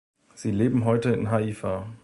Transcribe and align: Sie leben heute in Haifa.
Sie 0.33 0.49
leben 0.49 0.85
heute 0.85 1.11
in 1.11 1.29
Haifa. 1.29 1.85